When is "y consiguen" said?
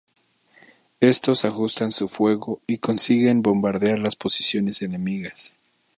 2.65-3.43